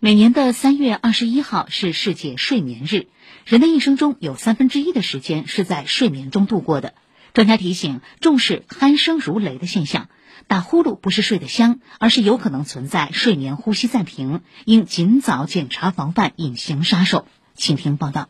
[0.00, 3.08] 每年的三月二十一号是世界睡眠日。
[3.44, 6.94] 人的一生中有三分之一的时间是在睡眠中度过的。
[7.34, 10.08] 专家提醒，重视鼾声如雷的现象。
[10.46, 17.26] 打呼噜不是睡得香，而是有可能存在睡眠呼吸暂停，应尽早检查防范隐形杀手。
[17.56, 18.28] 请听报道。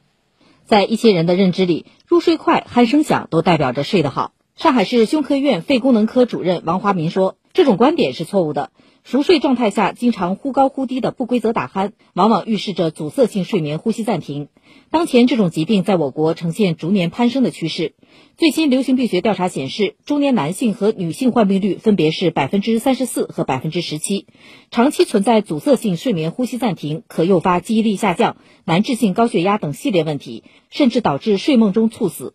[0.64, 4.32] 在一些人的认知里，入睡快、鼾声响都代表着睡得好。
[4.56, 8.70] 上海市胸科院肺功能科主任王华民说，这种观点是错误的。
[9.10, 14.48] 熟睡状态下经常忽高忽低的不规则打鼾，往往预示着阻塞性睡眠呼吸暂停。
[14.90, 17.94] 当前这种疾病在我国呈现逐年攀升的趋势。
[18.36, 24.26] 最新流行病学调查显示，中年男性和女性患病率分别是百分之三十四和百分之十七。
[24.70, 32.34] 长期存在阻塞性睡眠呼吸暂停，可诱发记忆力下降、难治性高血压等系列问题，甚至导致睡梦中猝死。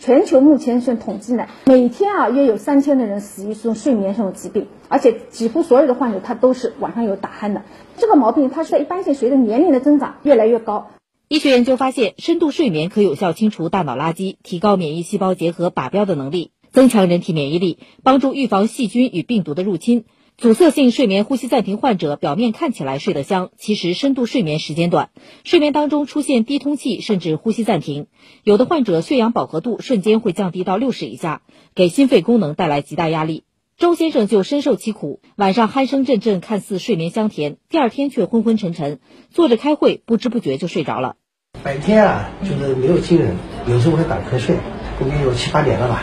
[0.00, 7.62] 全球目前是统计呢，每天啊约有三千的人死于这种睡眠这种疾病，而且几乎所有的患者他都是晚上有打鼾的。
[7.98, 10.88] 这个毛病它是在一般性随着年龄的增长越来越高。
[11.28, 20.04] 医学研究发现，深度睡眠可有效清除大脑垃圾，提高免疫细胞结合靶标的能力，增强人体免疫力，帮助预防细菌与病毒的入侵。
[20.42, 25.10] 阻塞性睡眠呼吸暂停患者表面看起来睡得香，其实深度睡眠时间短，
[25.44, 28.08] 睡眠当中出现低通气甚至呼吸暂停，
[28.42, 31.42] 有的患者血氧饱和度瞬间会降低到六十以下，
[31.76, 33.44] 给心肺功能带来极大压力。
[33.78, 38.98] 周先生就深受其苦，晚上鼾声阵阵，看似睡眠香甜，第二天却昏昏沉沉，
[39.30, 41.14] 坐着开会不知不觉就睡着了。
[41.62, 43.36] 白天啊，就是没有精神，
[43.68, 44.56] 有时候会打瞌睡，
[44.98, 46.02] 估计有七八点了吧。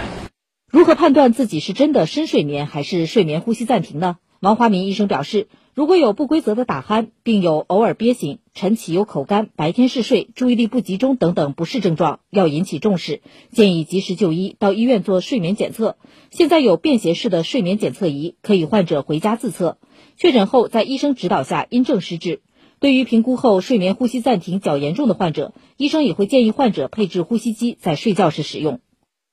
[0.71, 4.15] 如何判断自己是真的深睡眠还是睡眠呼吸暂停呢？
[4.39, 15.97] 王华民医生表示，如果有不规则的打鼾，并有偶尔憋醒、晨起有口干、白天嗜睡、注意力不集中等等不适症状，要引起重视，建议及时就医，到医院做睡眠检测。
[16.31, 19.77] 现在有便携式的睡眠检测仪，可以患者回家自测，
[20.15, 22.39] 确诊后在医生指导下因症施治。
[22.79, 28.79] 对于评估后睡眠呼吸暂停较严重的患者，医生也会建议患者配置呼吸机，在睡觉时使用。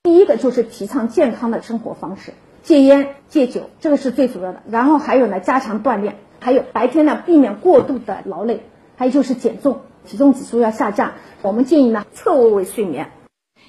[0.02, 2.34] 第一个就是提倡健康的生活方式，
[2.66, 4.60] 戒烟戒酒，这个是最主要的。
[4.68, 8.64] 然后还有呢，加强锻炼，还有白天呢避免过度的劳累，
[8.96, 11.12] 还有就是减重，体重指数要下降。
[11.42, 13.12] 我们建议呢侧卧位睡眠。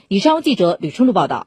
[0.07, 1.45] 以上记者吕春露报道。